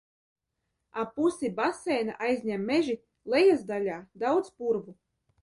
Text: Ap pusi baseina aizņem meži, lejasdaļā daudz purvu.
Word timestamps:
Ap 1.01 1.11
pusi 1.17 1.51
baseina 1.59 2.15
aizņem 2.29 2.65
meži, 2.71 2.97
lejasdaļā 3.35 4.01
daudz 4.27 4.53
purvu. 4.59 4.99